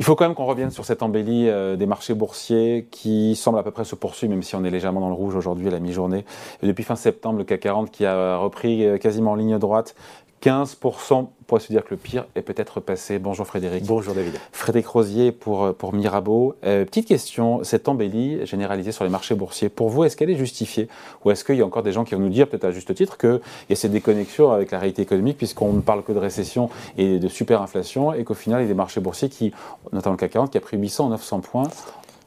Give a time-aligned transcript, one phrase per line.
[0.00, 3.58] Il faut quand même qu'on revienne sur cette embellie euh, des marchés boursiers qui semble
[3.58, 5.70] à peu près se poursuivre, même si on est légèrement dans le rouge aujourd'hui à
[5.70, 6.24] la mi-journée.
[6.62, 9.94] Depuis fin septembre, le CAC 40 qui a repris euh, quasiment en ligne droite
[10.42, 13.18] 15%, on pourrait se dire que le pire est peut-être passé.
[13.18, 13.84] Bonjour Frédéric.
[13.84, 14.34] Bonjour David.
[14.52, 16.56] Frédéric Rosier pour, euh, pour Mirabeau.
[16.62, 20.88] petite question, cette embellie généralisée sur les marchés boursiers, pour vous, est-ce qu'elle est justifiée
[21.24, 22.94] Ou est-ce qu'il y a encore des gens qui vont nous dire, peut-être à juste
[22.94, 26.18] titre, qu'il y a cette déconnexion avec la réalité économique, puisqu'on ne parle que de
[26.18, 29.52] récession et de superinflation, et qu'au final, il y a des marchés boursiers qui,
[29.92, 31.68] notamment le CAC 40, qui a pris 800 900 points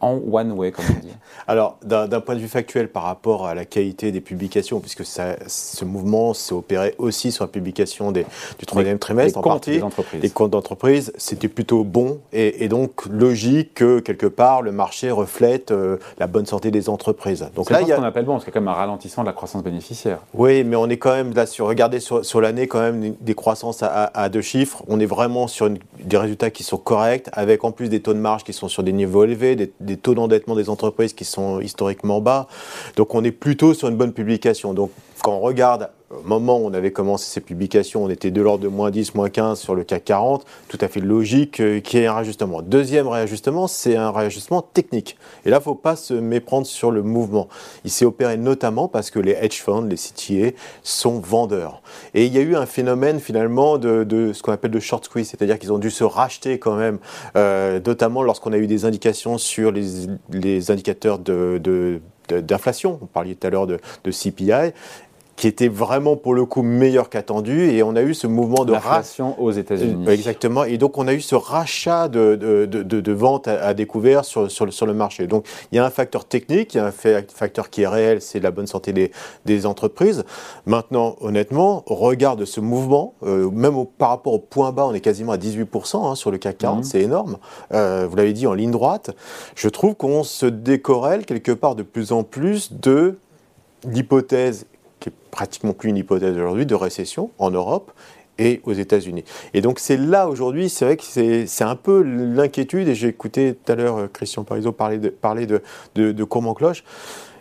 [0.03, 1.13] en one way, comme on dit
[1.47, 5.35] Alors, d'un point de vue factuel par rapport à la qualité des publications, puisque ça,
[5.47, 8.25] ce mouvement s'est opéré aussi sur la publication des,
[8.59, 9.81] du troisième trimestre, en partie,
[10.21, 15.71] les comptes d'entreprise, c'était plutôt bon et, donc logique que quelque part le marché reflète
[15.71, 17.47] euh, la bonne santé des entreprises.
[17.55, 18.73] Donc là, il y a ce qu'on appelle bon, parce qu'il y a quand même
[18.73, 20.19] un ralentissement de la croissance bénéficiaire.
[20.33, 23.35] Oui, mais on est quand même là sur, regardez sur, sur l'année quand même des
[23.35, 24.83] croissances à, deux chiffres.
[24.87, 28.19] On est vraiment sur des résultats qui sont corrects, avec en plus des taux de
[28.19, 31.59] marge qui sont sur des niveaux élevés, des des taux d'endettement des entreprises qui sont
[31.59, 32.47] historiquement bas.
[32.95, 34.73] Donc on est plutôt sur une bonne publication.
[34.73, 34.91] Donc
[35.21, 38.63] quand on regarde au moment où on avait commencé ces publications, on était de l'ordre
[38.63, 41.99] de moins 10, moins 15 sur le CAC 40, tout à fait logique euh, qu'il
[41.99, 42.61] y ait un réajustement.
[42.61, 45.17] Deuxième réajustement, c'est un réajustement technique.
[45.45, 47.47] Et là, il ne faut pas se méprendre sur le mouvement.
[47.85, 51.81] Il s'est opéré notamment parce que les hedge funds, les CTA, sont vendeurs.
[52.13, 55.29] Et il y a eu un phénomène finalement de, ce qu'on appelle de short squeeze,
[55.29, 56.99] c'est-à-dire qu'ils ont dû se racheter quand même,
[57.35, 61.19] euh, notamment lorsqu'on a eu des indications sur les, indicateurs
[62.29, 62.99] d'inflation.
[63.01, 64.71] On parlait tout à l'heure de, CPI
[65.35, 68.73] qui était vraiment pour le coup meilleur qu'attendu et on a eu ce mouvement de
[68.73, 70.07] rachat aux États-Unis.
[70.07, 70.63] Exactement.
[70.63, 74.51] Et donc on a eu ce rachat de, de, de, de ventes à, découvert sur,
[74.51, 75.25] sur, sur, le marché.
[75.27, 78.21] Donc il y a un facteur technique, il y a un facteur qui est réel,
[78.21, 79.11] c'est la bonne santé des,
[79.45, 80.23] des, entreprises.
[80.65, 84.93] Maintenant, honnêtement, au regard de ce mouvement, euh, même par rapport au point bas, on
[84.93, 86.83] est quasiment à 18% hein, sur le CAC 40, mhm.
[86.83, 87.37] c'est énorme.
[87.73, 89.11] Euh, vous l'avez dit en ligne droite.
[89.55, 93.17] Je trouve qu'on se décorrèle quelque part de plus en plus de
[93.85, 94.65] l'hypothèse
[95.03, 97.91] qui est pratiquement plus une hypothèse aujourd'hui, de récession en Europe
[98.39, 99.25] et aux États-Unis.
[99.53, 103.53] Et donc c'est là aujourd'hui, c'est vrai que c'est un peu l'inquiétude, et j'ai écouté
[103.53, 105.61] tout à l'heure euh, Christian Parizeau parler de, parler de,
[105.95, 106.85] de, courbe en cloche.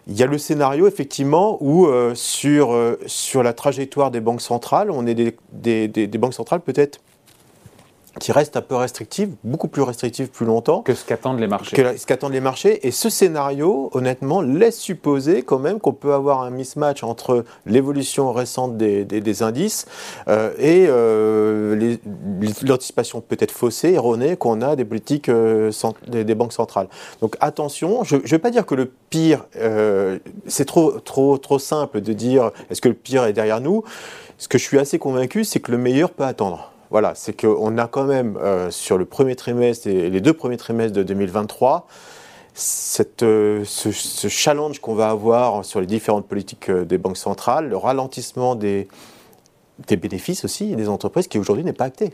[0.08, 4.42] Il y a le scénario effectivement où euh, sur, euh, sur la trajectoire des banques
[4.42, 6.98] centrales, on est des, des, des banques centrales peut-être
[8.20, 10.82] qui reste un peu restrictive, beaucoup plus restrictive plus longtemps.
[10.82, 11.74] Que ce qu'attendent les marchés.
[11.74, 12.86] Que ce qu'attendent les marchés.
[12.86, 18.32] Et ce scénario, honnêtement, laisse supposer quand même qu'on peut avoir un mismatch entre l'évolution
[18.32, 19.86] récente des, des, indices
[20.28, 21.96] euh, et euh,
[22.62, 25.70] l'anticipation peut-être faussée, erronée qu'on a des politiques euh,
[26.06, 26.88] des, des, banques centrales.
[27.20, 29.46] Donc attention, je ne vais pas dire que le pire,
[30.46, 33.84] c'est trop, trop, trop simple de dire est-ce que le pire est derrière nous.
[34.38, 36.72] Ce que je suis assez convaincu, c'est que le meilleur peut attendre.
[36.92, 40.58] Voilà, c'est qu'on a quand même euh, sur le premier trimestre et les deux premiers
[40.58, 41.86] trimestres de 2023
[42.53, 47.70] cette, euh, ce, challenge qu'on va avoir sur les différentes politiques euh, des banques centrales,
[47.70, 48.88] le ralentissement des,
[49.86, 52.12] des bénéfices aussi des entreprises qui aujourd'hui n'est pas acté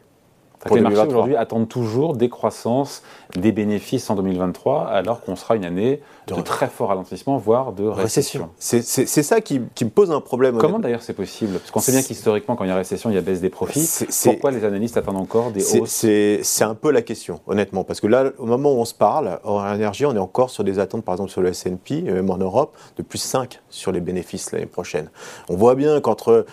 [0.70, 3.02] les marchés aujourd'hui attendent toujours des croissances,
[3.36, 7.84] des bénéfices en 2023, alors qu'on sera une année de, très fort ralentissement, voire de
[7.84, 8.50] récession.
[8.58, 10.58] C'est ça qui, me pose un problème.
[10.58, 11.58] Comment d'ailleurs c'est possible?
[11.58, 13.50] Parce qu'on sait bien qu'historiquement, quand il y a récession, il y a baisse des
[13.50, 14.06] profits.
[14.24, 16.06] Pourquoi les analystes attendent encore des hausses?
[16.42, 17.84] C'est un peu la question, honnêtement.
[17.84, 20.64] Parce que là, au moment où on se parle, en énergie, on est encore sur
[20.64, 24.00] des attentes, par exemple sur le S&P, même en Europe, de plus 5 sur les
[24.00, 25.10] bénéfices l'année prochaine.
[25.48, 26.46] On voit bien qu'entre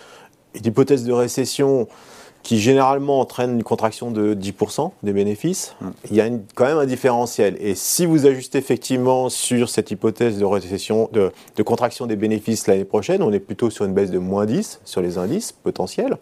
[0.64, 1.88] l'hypothèse de récession
[2.46, 5.88] qui généralement entraîne une contraction de 10% des bénéfices, mm.
[6.12, 7.58] il y a quand même un différentiel.
[7.60, 11.32] Et si vous ajustez effectivement sur cette hypothèse de récession, de,
[11.64, 15.02] contraction des bénéfices l'année prochaine, on est plutôt sur une baisse de moins 10 sur
[15.02, 16.18] les indices potentiels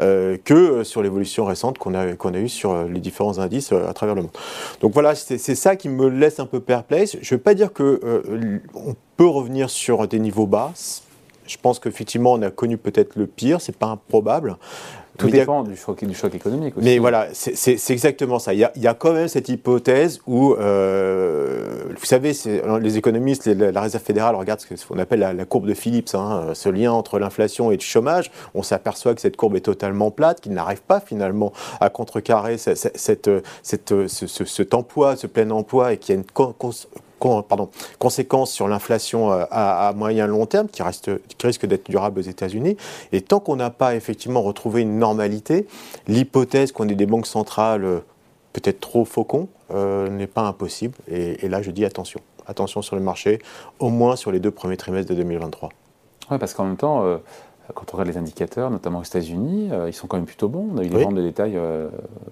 [0.00, 3.88] euh, que sur l'évolution récente qu'on a, qu'on a eue sur les différents indices euh,
[3.88, 4.32] à travers le monde.
[4.80, 7.16] Donc voilà, c'est ça qui me laisse un peu perplexe.
[7.22, 8.58] Je ne veux pas dire qu'on euh,
[9.16, 10.72] peut revenir sur des niveaux bas.
[11.46, 14.56] Je pense qu'effectivement, on a connu peut-être le pire, c'est pas improbable.
[15.18, 16.84] Tout dépend du, choc, du choc économique aussi.
[16.86, 18.54] Mais voilà, c'est exactement ça.
[18.54, 22.32] Il y, a, quand même cette hypothèse où, euh, vous savez,
[22.80, 26.68] les économistes, la Réserve fédérale regarde ce qu'on appelle la, courbe de Phillips, hein, ce
[26.68, 28.30] lien entre l'inflation et le chômage.
[28.54, 32.96] On s'aperçoit que cette courbe est totalement plate, qu'il n'arrive pas finalement à contrecarrer cette,
[32.96, 33.30] cette,
[33.62, 36.26] cette, ce, cet emploi, ce plein emploi, et qu'il y a une
[37.18, 42.20] pardon, conséquences sur l'inflation euh, à, moyen long terme qui, reste, qui risque d'être durable
[42.20, 42.76] aux États-Unis.
[43.12, 45.66] Et tant qu'on n'a pas effectivement retrouvé une normalité,
[46.06, 47.98] l'hypothèse qu'on ait des banques centrales euh,
[48.52, 50.94] peut-être trop faucons euh, n'est pas impossible.
[51.08, 52.20] Et, là, je dis attention.
[52.46, 53.40] Attention sur le marché,
[53.78, 55.68] au moins sur les deux premiers trimestres de 2023.
[56.30, 57.04] Oui, parce qu'en même temps,
[57.74, 60.66] quand on regarde les indicateurs, notamment aux États-Unis, ils sont quand même plutôt bons.
[60.74, 61.58] On a eu des ventes de détail,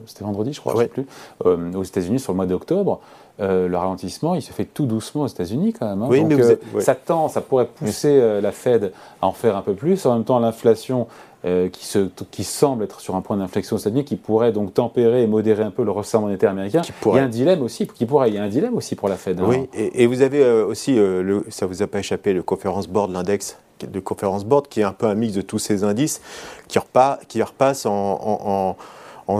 [0.07, 1.07] c'était vendredi, je crois, je sais plus,
[1.45, 3.01] aux États-Unis sur le mois d'octobre.
[3.39, 6.03] Le ralentissement, il se fait tout doucement aux États-Unis quand même.
[6.03, 6.09] Hein.
[6.09, 6.37] Oui, mais
[6.81, 10.07] ça tend, ça pourrait pousser la Fed à en faire un peu plus.
[10.07, 11.07] En même temps, l'inflation
[11.47, 15.23] euh, qui, se, qui, semble être sur un point d'inflexion, c'est-à-dire qui pourrait donc tempérer
[15.23, 16.83] et modérer un peu le ressort monétaire américain.
[17.05, 19.09] Il y a un dilemme aussi, qui pourrait, il y a un dilemme aussi pour
[19.09, 19.39] la Fed.
[19.39, 19.45] Hein.
[19.47, 22.89] Oui, et, vous avez euh, aussi, euh, le, ça vous a pas échappé, le Conference
[22.89, 26.21] Board, l'index de Conference Board, qui est un peu un mix de tous ces indices,
[26.67, 28.77] qui, repas, qui repasse en en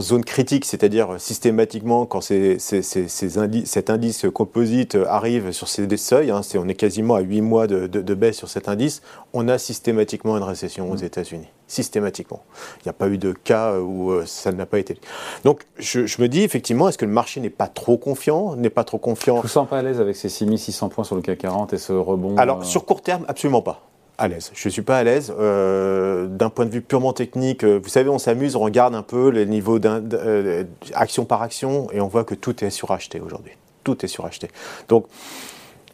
[0.01, 6.75] zone critique, c'est-à-dire systématiquement quand cet indice composite arrive sur ces seuils, hein, on est
[6.75, 9.03] quasiment à 8 mois de, baisse sur cet indice,
[9.33, 11.05] on a systématiquement une récession aux mmh.
[11.05, 11.49] États-Unis.
[11.69, 12.43] Systématiquement.
[12.81, 14.99] Il n'y a pas eu de cas où euh, ça n'a pas été.
[15.45, 18.85] Donc je, me dis effectivement, est-ce que le marché n'est pas trop confiant N'est pas
[18.85, 19.39] trop confiant.
[19.39, 21.79] Je ne sens pas à l'aise avec ces 6600 points sur le CAC 40 et
[21.79, 23.83] ce rebond Alors euh, sur court terme, absolument pas
[24.19, 24.51] à l'aise.
[24.55, 25.33] Je ne suis pas à l'aise.
[25.39, 29.03] Euh, d'un point de vue purement technique, euh, vous savez, on s'amuse, on regarde un
[29.03, 33.53] peu les niveaux d'action euh, par action et on voit que tout est suracheté aujourd'hui.
[33.85, 34.49] Tout est suracheté.
[34.89, 35.07] Donc,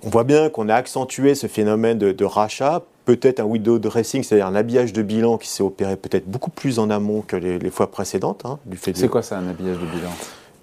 [0.04, 2.82] on voit bien qu'on a accentué ce phénomène de, rachat.
[3.04, 6.78] Peut-être un window dressing, c'est-à-dire un habillage de bilan qui s'est opéré peut-être beaucoup plus
[6.78, 8.42] en amont que les, fois précédentes.
[8.44, 10.10] Hein, du fait C'est quoi ça, un habillage de bilan?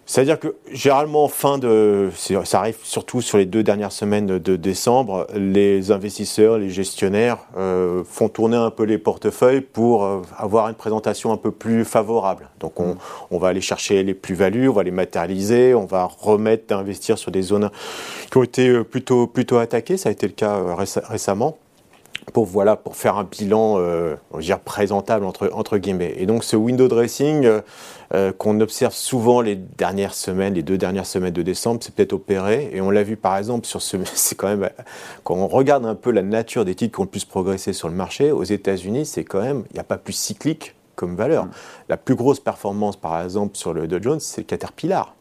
[0.10, 2.10] C'est-à-dire que généralement, fin de,
[2.44, 8.04] ça arrive surtout sur les deux dernières semaines de décembre, les investisseurs, les gestionnaires euh,
[8.10, 12.50] font tourner un peu les portefeuilles pour euh, avoir une présentation un peu plus favorable.
[12.60, 17.20] Donc on, va aller chercher les plus-values, on va les matérialiser, on va remettre d'investir
[17.20, 17.70] sur des zones
[18.32, 19.98] qui ont été euh, plutôt, plutôt attaquées.
[19.98, 20.60] Ça a été le cas
[21.08, 21.60] récemment
[22.32, 26.14] pour, voilà, pour faire un bilan euh, dire présentable entre, entre guillemets.
[26.18, 27.62] Et donc ce window dressing euh,
[28.14, 32.14] euh, qu'on observe souvent les dernières semaines, les deux dernières semaines de décembre, c'est peut-être
[32.14, 32.70] opéré.
[32.74, 34.70] Et on l'a vu par exemple sur ce, c'est quand même
[35.24, 37.90] quand on regarde un peu la nature des titres qui ont le plus progressé sur
[37.90, 41.46] le marché aux États-Unis, c'est quand même il n'y a pas plus cyclique comme valeur.
[41.46, 41.52] Mm.
[41.90, 45.16] La plus grosse performance par exemple sur le Dow Jones, c'est Caterpillar.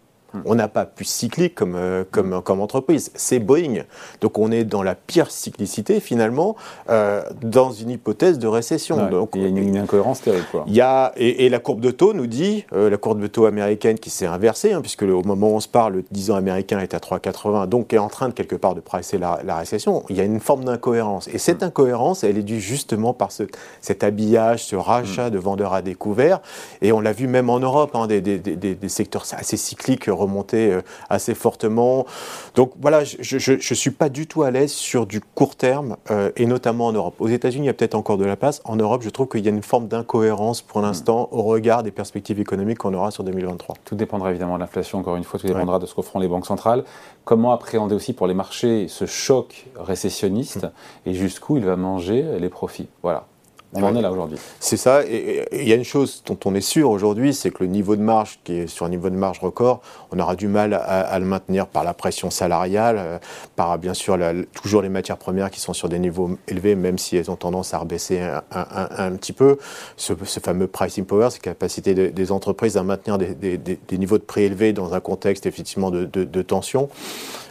[0.44, 3.10] On n'a pas plus cyclique comme, euh, comme, comme entreprise.
[3.14, 3.84] C'est Boeing.
[4.20, 6.56] Donc on est dans la pire cyclicité finalement,
[6.90, 9.08] euh, dans une hypothèse de récession.
[9.08, 10.44] Donc, il y a une, incohérence terrible.
[10.66, 13.46] Il y a, et, la courbe de taux nous dit, euh, la courbe de taux
[13.46, 16.36] américaine qui s'est inversée, hein, puisque au moment où on se parle, le 10 ans
[16.36, 20.04] américain est à 3,80, donc est en train de quelque part de presser la, récession.
[20.08, 21.28] Il y a une forme d'incohérence.
[21.28, 21.66] Et cette mm.
[21.66, 23.44] incohérence, elle est due justement par ce,
[23.80, 26.40] cet habillage, ce rachat de vendeurs à découvert.
[26.82, 30.08] Et on l'a vu même en Europe, hein, des, des, des, des secteurs assez cycliques
[30.18, 32.06] remonter euh, assez fortement.
[32.54, 36.30] Donc voilà, je ne suis pas du tout à l'aise sur du court terme, euh,
[36.36, 37.14] et notamment en Europe.
[37.20, 38.60] Aux États-Unis, il y a peut-être encore de la place.
[38.64, 41.90] En Europe, je trouve qu'il y a une forme d'incohérence pour l'instant au regard des
[41.90, 43.76] perspectives économiques qu'on aura sur 2023.
[43.84, 46.46] Tout dépendra évidemment de l'inflation, encore une fois, tout dépendra de ce qu'offront les banques
[46.46, 46.84] centrales.
[47.24, 51.10] Comment appréhender aussi pour les marchés ce choc récessionniste mm.
[51.10, 52.88] et jusqu'où il va manger les profits?
[53.02, 53.27] Voilà.
[53.74, 54.38] On en est là aujourd'hui.
[54.60, 55.04] C'est ça.
[55.04, 57.96] Et il y a une chose dont on est sûr aujourd'hui, c'est que le niveau
[57.96, 61.18] de marge, qui est sur un niveau de marge record, on aura du mal à,
[61.18, 63.18] le maintenir par la pression salariale, euh,
[63.56, 64.18] par bien sûr
[64.62, 67.74] toujours les matières premières qui sont sur des niveaux élevés, même si elles ont tendance
[67.74, 68.20] à rebaisser
[68.50, 69.58] un, petit peu.
[69.96, 73.58] Ce, fameux pricing power, cette capacité des entreprises à maintenir des,
[73.92, 76.88] niveaux de prix élevés dans un contexte effectivement de, de tension.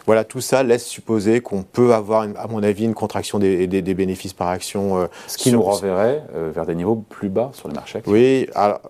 [0.08, 4.32] Voilà, tout ça laisse supposer qu'on peut avoir, à mon avis, une contraction des, bénéfices
[4.32, 5.02] par action.
[5.02, 8.02] Euh, Ce qui nous renverrait euh, vers des niveaux plus bas sur le marché.
[8.06, 8.80] Oui, alors,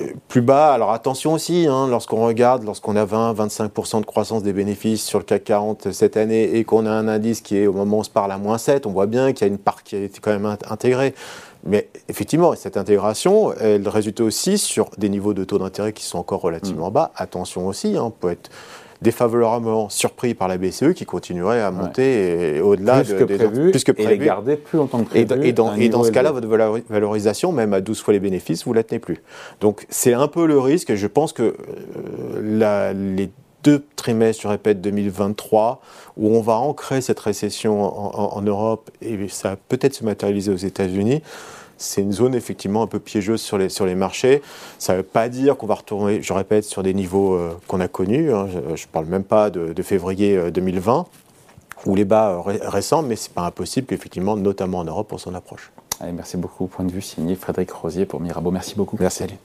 [0.00, 0.72] euh, plus bas.
[0.72, 5.24] Alors attention aussi, hein, lorsqu'on regarde, lorsqu'on a 20-25% de croissance des bénéfices sur le
[5.24, 8.04] CAC 40 cette année et qu'on a un indice qui est au moment où on
[8.04, 10.20] se parle à moins 7, on voit bien qu'il y a une part qui été
[10.20, 11.14] quand même intégrée.
[11.64, 16.18] Mais effectivement, cette intégration, elle résulte aussi sur des niveaux de taux d'intérêt qui sont
[16.18, 16.92] encore relativement mm.
[16.92, 17.10] bas.
[17.16, 18.50] Attention aussi, hein, on peut être
[19.02, 24.08] défavorablement surpris par la BCE qui continuerait à monter au-delà de, prévu, plus que prévu.
[24.14, 25.46] Et les garder plus longtemps que prévu.
[25.46, 26.48] Et, dans, et dans ce cas-là, votre
[26.88, 29.22] valorisation, même à 12 fois les bénéfices, vous ne la tenez plus.
[29.60, 30.90] Donc c'est un peu le risque.
[30.90, 31.54] Et je pense que
[32.42, 33.30] euh, les
[33.64, 35.80] deux trimestres, je répète, 2023,
[36.16, 40.52] où on va ancrer cette récession en, en Europe et ça va peut-être se matérialiser
[40.52, 41.22] aux États-Unis
[41.78, 44.42] c'est une zone effectivement un peu piégeuse sur les, sur les marchés.
[44.78, 47.80] Ça ne veut pas dire qu'on va retourner, je répète, sur des niveaux euh, qu'on
[47.80, 48.32] a connus.
[48.32, 48.48] Hein.
[48.50, 51.02] Je ne parle même pas de, février 2020 euh,
[51.86, 55.18] ou les bas euh, récents, mais ce n'est pas impossible qu'effectivement, notamment en Europe, on
[55.18, 55.70] s'en approche.
[56.12, 56.66] merci beaucoup.
[56.66, 58.50] Point de vue signé Frédéric Rosier pour Mirabeau.
[58.50, 58.96] Merci beaucoup.
[58.98, 59.18] Merci.
[59.18, 59.38] Salut.